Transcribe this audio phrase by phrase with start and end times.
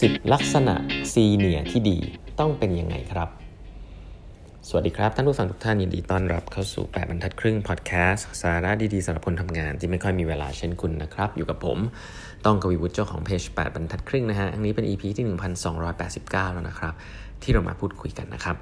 [0.00, 0.74] 10 ลักษณะ
[1.12, 1.98] ซีเนียที่ดี
[2.40, 3.28] ต้องเป็นยังไงครับ
[4.68, 11.78] สวัสดีครับ ท่านผู้ฟังทุกท่านยินดีต้อนรับเข้าสู่ 8บรรทัดครึ่งพอดแคสต์สาระดีๆสำหรับคนทำงานที่ไม่ค่อยมีเวลาเช่นคุณนะครับ อยู่กับผม
[12.44, 16.94] ต้องกวีวุฒิเจ้าของเพจ8บรรทัดครึ่งนะฮะอันนี้เป็น EP ที่ 1289 แล้วนะครับ
[17.42, 18.56] ที่เรามาพูดคุยกันนะครับ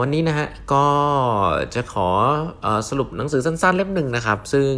[0.00, 0.86] วันนี้นะฮะก็
[1.74, 2.08] จะขอ
[2.64, 4.72] อสรุปหนังสือสั้นๆเล่มหนึ่งนะครับ ซึ่ง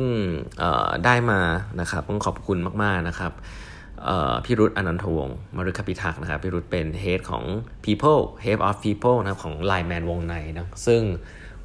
[1.04, 1.40] ได้มา
[1.80, 3.34] นะครับต้องขอบคุณมากๆนะครับ
[4.44, 7.44] พี่รุตอนันทวงศ์มรุคพิทักษ์นะครับพี่รุตเป็นเฮดของ
[7.84, 11.02] People Head of People นะครับของ Line Man วงในนะซึ่ง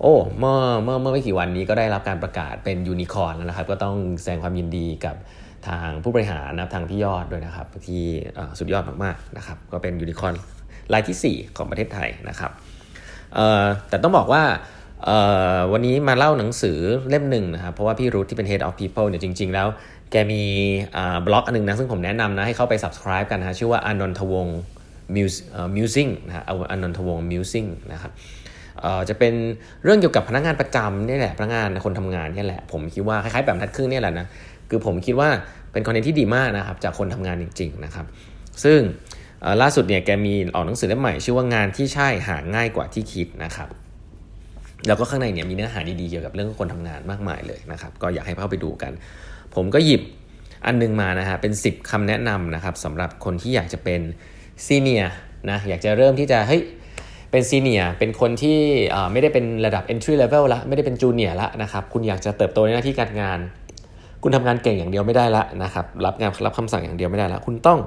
[0.01, 5.15] โอ้เมื่อเมื่อเมื่อไม่กี่วันนี้ก็ได้รับการประกาศเป็นยูนิคอร์นแล้วนะครับ ก็ต้องแสดงความยินดีกับ
[5.67, 8.03] ทางผู้บริหารนะทางพี่ยอดด้วยนะครับ ที่
[8.59, 10.33] สุดยอดมากๆนะครับ ก็เป็นยูนิคอร์น
[10.93, 12.51] รายที่ 4 ของประเทศไทยนะครับ
[13.89, 14.43] แต่ต้องบอกว่า
[15.71, 19.67] วันนี้มาเล่าหนังสือเล่มหนึ่งนะครับ เพราะว่าพี่รุธที่เป็น Head of People เนี่ยจริง ๆ แล้ว
[20.11, 20.43] แกมี
[21.25, 24.59] บล็อกอันนึงนะซึ่งผมแนะนำนะให้เข้าไป subscribe กันนะชื่อว่าอนนทวงศ์
[25.15, 28.11] มิวสิ่งนะฮะอนนทวงศ์มิวสิ่งนะครับ
[29.09, 29.33] จะเป็น
[29.83, 34.27] เรื่องเกี่ยวกับพนักงานประจำนี่แหละพนักงานคนทำงานนี่แหละ ผมคิดว่าคล้ายๆแบบทัดครึ่งนี่แหละนะ
[34.69, 35.29] คือผมคิดว่า
[35.71, 38.05] เป็นคอนเทนต์ที่ดีมากนะครับจากคนทำงานจริง ๆนะครับ
[38.63, 38.79] ซึ่ง
[39.61, 43.69] ล่าสุดเนี่ยแกมีออกหนังสือเล่มใหม่ ชื่อว่างานที่ใช่หาง่ายกว่าที่คิดนะครับ
[44.87, 48.91] แล้วก็ข้างในเนี่ยมีเนื้อหาดีๆเกี่ยวกับเรื่องคนทำงานมากมายเลยนะครับ ก็อยากให้เข้าไปดูกัน
[49.55, 50.01] ผมก็หยิบ
[50.65, 54.01] อันนึงมานะฮะเป็น 10คำแนะนำนะครับสำหรับคนที่อยากจะเป็น
[54.65, 55.03] ซีเนีย
[55.49, 56.61] นะอยากจะเริ่มที่จะเฮ้ย
[57.31, 58.59] เป็นซีเนียเป็นคนที่
[59.11, 63.39] ไม่ได้เป็นระดับ entry level ละไม่ได้เป็นจูเนียละนะครับคุณอยากจะเติบโตในหน้าที่การงาน
[64.23, 67.79] คุณทำงานเก่งอย่างเดียวไม่ได้ละนะครับรับงานรับคำสั่งอย่างเดียวไม่ได้ละคุณต้อง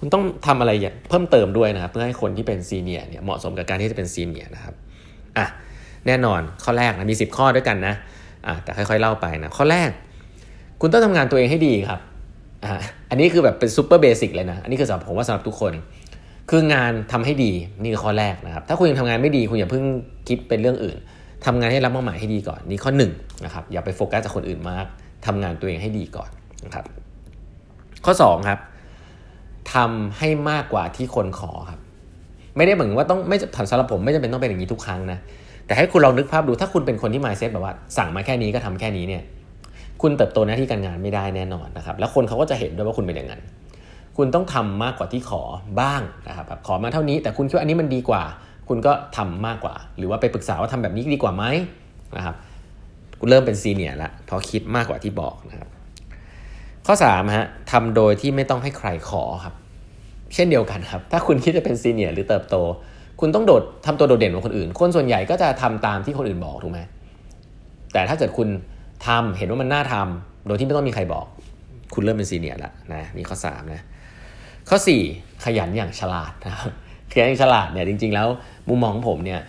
[0.00, 0.72] คุณต้องทำอะไร
[1.08, 4.74] เพิ่มเติมด้วยนะครับเพื่อให้คนที่เป็นซีเนียเนี่ยเหมาะสมกับการที่จะเป็นซีเนียนะครับ
[5.38, 5.46] อะ
[6.06, 7.94] แน่นอนข้อแรกนะมี 10 ข้อด้วยกันนะ
[8.46, 9.90] อะแต่ค่อยๆเล่าไปนะข้อแรก
[10.80, 12.00] คุณต้องทำงานตัวเองให้ดีครับ
[12.64, 12.74] อ่า
[13.10, 15.72] อันนี้คือแบบเป็น super basic เลยนะ อันนี้คือสำหรับผมว่าสำหรับทุกคน
[16.50, 19.84] คืองานทำให้ดีนี่คือข้อแรกนะครับ ถ้าคุณยังทำงานไม่ดีคุณอย่าเพิ่ง
[20.28, 20.96] คิดเป็นเรื่องอื่น
[21.46, 23.02] ทำงานให้รับมอบหมายให้ดีก่อน นี่ข้อ1น
[23.44, 24.86] นะครับ อย่าไปโฟกัสจากคนอื่นมาก
[25.26, 26.30] ทำงานตัวเองให้ดีก่อน
[26.64, 26.84] นะครับ
[28.04, 28.58] ข้อ2ครับ
[29.74, 31.80] ทำให้มากกว่าที่คนขอครับ
[32.56, 33.36] ไม่ได้เหมือนว่าต้องไม่
[33.70, 35.18] สำหรับผมไม่จำเป็นต้องเป็นอย่างนี้ทุกครั้งนะ
[35.66, 39.22] แต่ให้คุณลองนึกภาพดูถ้าคุณเป็นคนที่มายเซ็ตแบบว่า สั่งมาแค่นี้ก็ทำแค่นี้เนี่ย
[40.08, 43.40] คุณเติบโตหน้าที่การงานไม่ได้แน่นอนนะครับแล้วคนเขาก็จะเห็นด้วยว่าคุณเป็นอย่างนั้น
[44.16, 45.42] คุณต้องทำมากกว่าที่ขอ
[45.80, 48.22] บ้างนะครับขอมาเท่านี้แต่คุณคิดว่าอันนี้มันดีกว่า
[48.68, 51.44] คุณก็ทำมากกว่า หรือว่าไปปรึกษาว่าทำแบบนี้ดีกว่าไหม
[52.16, 52.36] นะครับ
[53.20, 55.68] คุณเริ่มเป็นซีเนียร์ละเพราะคิดมากกว่าที่บอกนะครับ
[56.86, 59.54] ข้อ3ฮะทำโดยที่ไม่ต้องให้ใครขอครับ
[60.34, 62.56] เช่นเดียวกันครับ ถ้าคุณคิดจะเป็นซีเนียร์หรือเติบโต
[63.20, 66.80] คุณต้องโดดทำตัวโดดเด่นกว่าคนอื่น คนส่วนใหญ่ก็จะทำตามที่คนอื่นบอกถูกไหม
[67.92, 68.48] แต่ถ้าเกิดคุณ
[69.06, 71.26] ทำเห็นว่ามันน่าทำโดยที่ไม่ต้องมีใครบอก
[71.94, 73.84] คุณเริ่มเป็นซีเนียร์แล้วนะนี่ข้อ3นะ
[74.68, 74.78] ข้อ
[75.10, 76.70] 4 ขยันอย่างฉลาดนะครับ
[77.12, 78.28] ขยันอย่างฉลาดเนี่ยจริง ๆ แล้ว
[78.68, 79.40] มุมมองของผมเนี่ย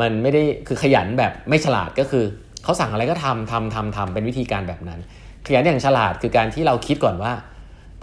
[0.00, 2.24] มันไม่ได้คือขยันแบบไม่ฉลาดก็คือ
[2.64, 5.00] เขาสั่งอะไรก็ทำทำทำทำเป็นวิธีการแบบนั้น
[5.46, 7.32] ขยันอย่างฉลาดคือการที่เราคิดก่อนว่า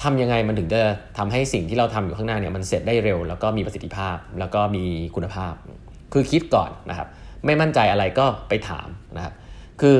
[0.03, 0.81] ทำยังไงมันถึงจะ
[1.17, 4.83] ทำให้สิ่งที่เราทำอยู่ข้างหน้าเนี่ยมันเสร็จได้เร็ว แล้วก็มีประสิทธิภาพแล้วก็มี
[5.15, 5.53] คุณภาพ
[6.13, 7.07] คือคิดก่อนนะครับ
[7.45, 9.33] ไม่มั่นใจอะไรก็ไปถามนะครับ
[9.81, 9.95] คือ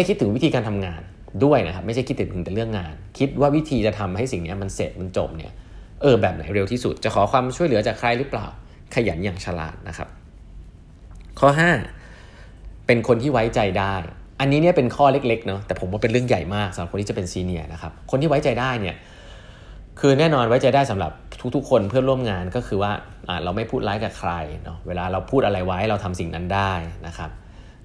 [0.00, 1.00] ให้คิดถึงวิธีการทำงาน
[1.44, 5.52] ด้วยนะครับไม่ใช่คิดถึงแต่เรื่องงาน คิดว่าวิธีจะทำให้สิ่งนี้มันเสร็จมันจบเนี่ย
[6.02, 8.46] เออแบบไหนเร็วที่สุด จะขอความช่วยเหลือจากใครหรือเปล่า
[8.94, 10.08] ขยันอย่างฉลาดนะครับ
[11.40, 11.48] ข้อ
[12.18, 13.94] 5 เป็นคนที่ไว้ใจได้
[14.40, 18.96] อันนี้เนี่ยเป็นข้อเล็กๆเนาะแต่ผมว่าเป็นเรื่องใหญ่มากสำหรับคนที่จะเป็นซีเนียร์นะครับคนที่ไว้ใจได้เนี่ย
[20.00, 21.12] คือแน่นอนไว้ใจได้สำหรับ
[21.54, 22.92] ทุกๆ คนเพื่อนร่วมงานก็คือว่า
[23.44, 24.32] เราไม่พูดร้ายกับใคร
[24.64, 26.72] เนาะเวลาเราพูดอะไรไว้เราทำสิ่งนั้นได้
[27.06, 27.30] นะครับ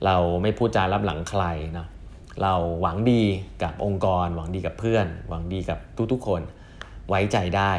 [0.06, 1.44] เราไม่พูดจารับหลังใคร
[1.74, 1.88] เนาะ
[2.44, 3.24] เราหวังดี
[3.64, 5.80] กับองค์กร หวังดีกับเพื่อน หวังดีกับ
[6.12, 6.42] ทุกๆคน
[7.10, 7.72] ไว้ใจได้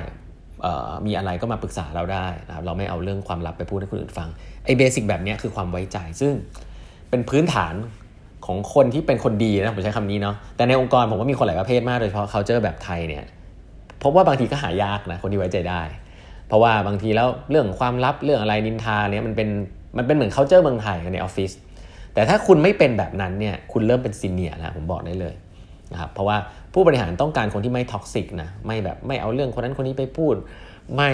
[1.07, 4.29] มีอะไรก็มาปรึกษาเราได้นะครับเราไม่เอาเรื่องความลับไปพูดให้คนอื่นฟัง
[4.65, 6.33] ไอ้เบสิกแบบนี้คือความไว้ใจซึ่ง
[7.11, 7.75] เป็นพื้นฐาน
[8.47, 13.25] ของคนที่เป็นคนดีนะผมใช้คำนี้เนาะแต่ในองค์กรผมว่ามีคนหลายประเภทมากโดยเฉพาะ culture แบบไทยเนี่ย
[14.03, 15.83] พบว่าบางทีก็หายากนะคนที่ไว้ใจได้
[16.49, 19.49] เพราะว่าบางทีแล้วเรื่องความลับเรื่องอะไรนินทาเนี่ยมันเป็น
[19.97, 21.51] มันเป็นเหมือน culture เมืองไทยในออฟฟิศ
[22.17, 25.35] แต่ถ้าคุณไม่เป็นแบบนั้นเนี่ยคุณเริ่มเป็นซีเนียร์แล้วผมบอกได้เลย
[25.93, 26.37] นะครับเพราะว่า
[26.75, 30.35] ผู้บริหารต้องการคนที่ไม่ท็อกซิกนะไม่แบบไม่เอาเรื่องคนนั้นคนนี้ไปพูด
[30.97, 31.11] ไม่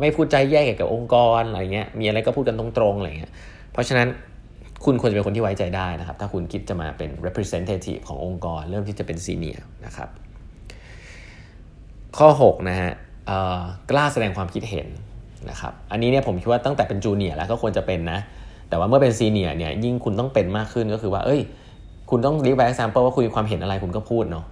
[0.00, 3.32] ไม่พูดใจแย่เกี่ยวกับองค์กรอะไรเงี้ยมีอะไรก็พูดกันตรงๆอะไรเงี้ย
[3.72, 4.08] เพราะฉะนั้น
[4.84, 10.08] คุณควรจะเป็นคนที่ไว้ใจได้นะครับ ถ้าคุณคิดจะมาเป็น representative ขององค์กร เริ่มที่จะเป็นซีเนียร์นะครับ
[12.18, 12.92] ข้อ 6 นะฮะ
[13.90, 14.88] กล้าแสดงความคิดเห็น
[15.50, 18.18] นะครับ อันนี้เนี่ยผมคิดว่าตั้งแต่เป็นจูเนียร์แล้วก็ควรจะเป็นนะ
[18.68, 21.40] แต่ว่าเมื่อเป็นซีเนียร์เนี่ยยิ่งคุณต้องเป็นมากขึ้นก็คือว่า เอ้ย
[22.10, 24.44] คุณต้องรีบไป example ว่าคุณมีความเห็นอะไรคุณก็พูดเนาะ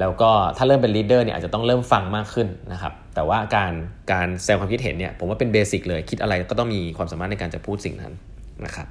[0.00, 3.72] แล้วก็ถ้าเริ่มเป็นลีดเดอร์เนี่ยอาจจะต้องเริ่มฟังมากขึ้นนะครับแต่ว่าการ
[4.12, 8.12] การแสดงความคิดเห็นเนี่ยผมว่าเป็นเบสิกเลยคิดอะไรก็ต้องมีความสามารถในการจะพูดสิ่งนั้น
[8.64, 8.86] นะครับ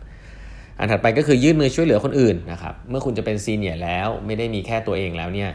[0.79, 5.49] อันถัดไปก็คือยื่นมือช่วยเหลือคนอื่นนะครับเมื่อคุณจะเป็นซีเนียร์แล้วไม่ได้มีแค่ตัวเองแล้วเนี่ย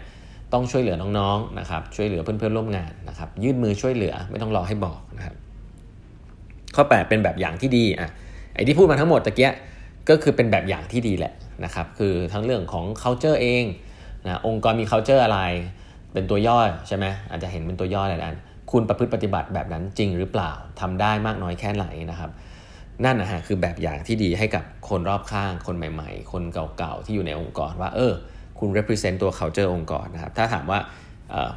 [0.52, 5.34] ต้องช่วยเหลือน้องๆนะครับช่วยเหลือเพื่อนๆร่วมงานนะครับยื่นมือช่วยเหลือไม่ต้องรอให้บอกนะครับ
[6.74, 8.10] ข้อ 8 เป็นแบบอย่างที่ดีอะ
[8.56, 9.52] ไอ้ที่พูดมาทั้งหมดตะเกีย
[10.08, 11.32] ก็คือเป็นแบบอย่างที่ดีแหละ
[11.64, 13.64] นะครับคือทั้งเรื่องของ culture เอง
[14.24, 15.40] นะองค์กรมี culture อะไร
[16.12, 16.58] เป็นตัวย่อ
[16.88, 18.36] ใช่ไหมอาจจะเห็นเป็นตัวย่อหลายอัน
[18.72, 20.50] คุณประพฤติปฏิบัติแบบนั้นจริงหรือเปล่า
[20.80, 22.30] ทำได้มากน้อยแค่ไหนนะครับ
[23.04, 28.12] นั่นนะฮะคือแบบอย่างที่ดีให้กับคนรอบข้าง คนใหม่ๆ คนเก่าๆที่อยู่ในองค์กรว่าเออ
[28.58, 30.78] คุณ represent ตัว culture องค์กรนะครับถ้าถามว่า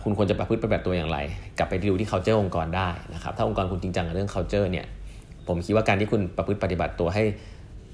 [0.03, 1.17] คุณควรจะประพฤติปฏิบัติตัวอย่างไร
[1.57, 4.85] กลับไปดูที่ culture องค์กรได้นะครับถ้าองค์กรคุณจริงจังกับเรื่อง culture เนี่ย
[5.49, 7.23] ผมคิดว่าการที่คุณประพฤติปฏิบัติตัวให้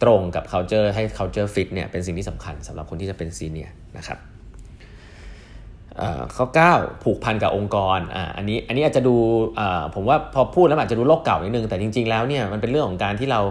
[0.03, 4.19] ตรงกับ culture ให้ culture fit เนี่ยเป็นสิ่งที่สำคัญสำหรับคนที่จะเป็น senior นะครับ
[6.35, 9.15] ข้อ9ผูกพันกับองค์กรอ่าอันนี้อันนี้อาจจะดู
[9.95, 13.41] ผมว่าพอพูดแล้วอาจจะดูโลกเก่านิดนึงแต่จริง ๆแล้วเนี่ยมันเป็นเรื่องของการที่เรา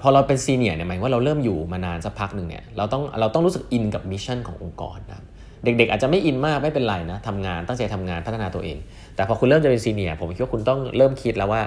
[0.00, 5.22] พอเราเป็น senior เนี่ยหมายว่าเราเริ่มอยู่มานานสักพักหนึ่งเนี่ยเราต้องเราต้องรู้สึกอินกับ mission ขององค์กรนะ
[5.64, 8.78] เด็กๆอาจจะไม่อินมากไม่เป็นไรนะทำงานตั้งใจทำงานพัฒนาตัวเอง
[9.14, 11.62] แต่พอคุณเริ่มจะเป็น senior ผมคิดว่าคุณต้องเริ่มคิดแล้วว่า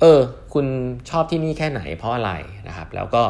[0.00, 0.20] เออ
[0.54, 0.66] คุณ
[1.10, 2.32] ชอบที่นี่แค่ไหนเพราะอะไร
[2.68, 3.22] นะครับ แล้วก็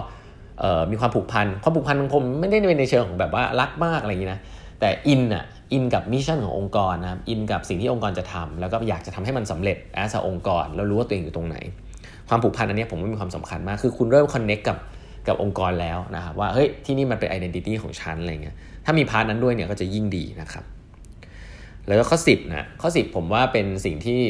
[0.91, 4.41] มีความผูกพันความผูกพันของผมไม่ได้เป็นในเชิงของแบบว่ารักมากอะไรอย่างนี้นะ
[4.81, 11.57] แต่อินอะอินกับ mission ขององค์กรนะครับอินกับสิ่งที่องค์กรจะทำแล้วก็อยากจะทำให้มันสำเร็จ as องค์กรแล้วรู้ว่าตัวเองอยู่ตรงไหน
[12.29, 14.79] ความผูกพันอันนี้ผมว่ามีความสำคัญมาก คือคุณเริ่ม connect กับ
[15.29, 20.65] กับองค์กรแล้วนะครับว่าเฮ้ยที่นี่มันเป็น identity ของฉันอะไรเงี้ยถ้ามีพาร์ทนั้นด้วยเนี่ยก็จะยิ่งดีนะครับ
[21.87, 24.21] แล้วก็ข้อ 10นะข้อ 10 ผมว่าเป็นสิ่งที่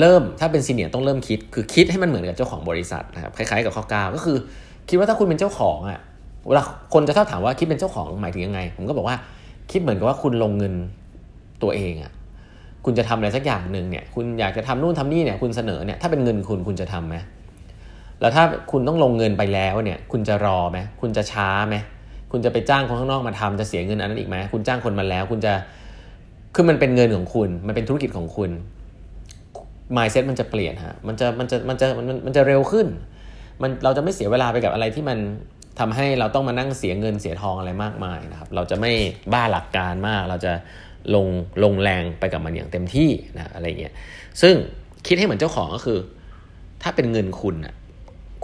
[0.00, 4.36] เริ่มถ้าเป็นซีเนียต้องเริ่มคิด คือคิดให้มันเหมือนกับเจ้าของบริษัทนะครับคล้ายๆกับข้อ9ก็คือ
[4.88, 6.00] คิดว่าถ้าคุณเป็นเจ้าของอะ่ะ
[6.46, 6.62] เวลา
[6.94, 9.16] คนจะชอบถามว่าคิดเป็นเจ้าของหมายถึงยังไง ผมก็บอกว่า
[9.70, 10.74] คิดเหมือนกับว่าคุณลงเงิน
[11.62, 12.12] ตัวเองอะ่ะ
[12.84, 17.16] คุณจะทำอะไรสักอย่างหนึ่งเนี่ยคุณอยากจะทำนู่นทำนี่เนี่ยคุณเสนอเนี่ยถ้าเป็นเงินคุณคุณจะทํำไหม
[18.20, 21.76] แล้วถ้าคุณต้องลงเงินไปแล้วเนี่ยคุณจะรอไหมคุณจะช้าไหม
[22.32, 25.52] คุณจะไปจ้างคนข้างนอกมาทำจะเสียเงินอันนั้นอีกไหมคุณจ้างคนมาแล้ว คุณจะ
[26.54, 28.50] คือมันเป็นเงินของคุณ มันเป็นธุรกิจของคุณ
[29.96, 32.86] mindset มันจะเปลี่ยนฮะมันจะมันจะมันจะมันมันจะเร็วขึ้น
[33.62, 35.18] มันเราจะไม่เสียเวลาไปกับอะไรที่มัน
[35.80, 38.92] ทำให้เราต้องมานั่งเสียเงินเสียทองอะไรมากมายนะครับ เราจะไม่
[39.32, 40.52] บ้าหลักการมาก เราจะ
[41.14, 41.26] ลง
[41.64, 43.94] ลงแรงไปกับมันอย่างเต็มที่นะอะไรเงี้ย
[44.42, 44.54] ซึ่ง
[45.06, 45.98] คิดให้เหมือนเจ้าของก็คือ
[46.82, 47.74] ถ้าเป็นเงินคุณอะ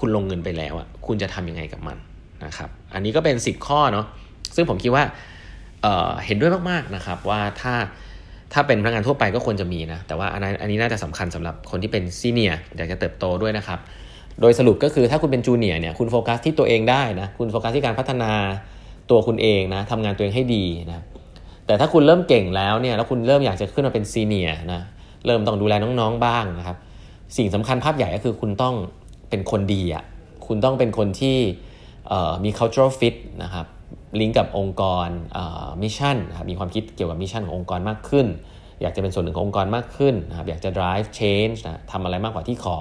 [0.01, 1.99] คุณลงเงินไปแล้วอะคุณจะทํำยังไงกับมัน
[2.45, 4.07] นะครับ อันนี้ก็เป็นสิบข้อเนาะ
[4.55, 5.05] ซึ่งผมคิดว่า
[5.83, 7.75] เเห็นด้วยมากๆนะครับว่าถ้า
[8.53, 13.79] ถ้าเป็นพนักงานทั่วไปก็ควรจะมีนะ แต่ว่าอันนี้อันนี้น่าจะสำคัญสำหรับคนที่เป็นซีเนียร์อยากจะเติบโตด้วยนะครับ
[14.41, 18.33] โดยสรุปก็คือถ้าคุณเป็นจูเนียร์เนี่ยคุณโฟกัสที่ตัวเองได้นะ คุณโฟกัสที่การพัฒนา
[19.11, 21.05] ตัวคุณเองนะทำงานตัวเองให้ดีนะ
[21.67, 24.81] แต่ถ้าคุณเริ่มเก่งแล้วเนี่ยแล้วคุณเริ่มอยากจะขึ้นมาเป็น senior นะ
[25.27, 26.77] เริ่มต้องดูแลน้องๆบ้างนะครับ
[27.37, 28.75] สิ่งสำคัญภาพใหญ่ก็คือคุณต้อง
[29.31, 30.05] เป็นคนดีอะ
[30.47, 31.37] คุณต้องเป็นคนที่
[32.45, 33.67] มี cultural fit นะครับ
[34.21, 35.09] ลิงก์กับองค์กร
[35.83, 38.27] mission ครับมีความคิดเกี่ยวกับ mission ขององค์กรมากขึ้น
[38.83, 42.79] อยากจะเป็นส่วนหนึ่งขององค์กรมากขึ้นนะครับอยากจะ drive change นะทำอะไรมากกว่าที่ขอ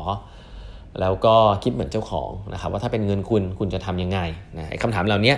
[1.01, 4.19] แล้วก็คิดเหมือนเจ้าของนะครับว่าถ้าเป็นเงินคุณคุณจะทำยังไง
[4.57, 5.33] นะไอ้คำถามเหล่านี้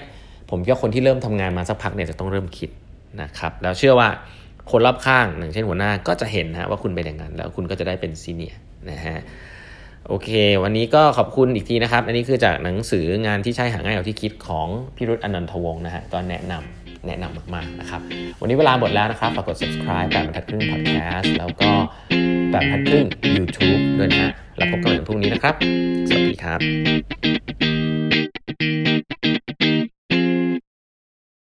[0.49, 2.69] ผมคิดว่าคนที่เริ่มทำงานมาสักพักเนี่ยจะต้องเริ่มคิด
[3.21, 4.09] นะครับแล้วเชื่อว่า
[4.71, 8.59] คนรอบข้างอย่างเช่นหัวหน้าก็จะเห็นนะว่าคุณเป็นอย่างนั้นแล้วคุณก็จะได้เป็นซีเนียร์
[8.89, 9.19] นะฮะ
[10.07, 10.29] โอเค
[10.63, 18.01] วันนี้ก็ขอบคุณอีกทีนะครับ อันนี้คือจากหนังสืองานที่ใช่หาง่ายเอาที่คิดของพิรุธอนันทวงศ์นะฮะก็แนะนำแนะนำมากๆนะครับ
[18.41, 21.71] วันนี้เวลาหมดแล้วนะครับฝากกด subscribe แบบบรรทัดครึ่ง podcast แล้วก็
[22.51, 23.05] แบบบรรทัดครึ่ง
[23.37, 25.55] YouTube ด้วยนะฮะแล้วพบกันวันพรุ่งนี้นะครับ
[26.07, 26.59] สวัสดีครับ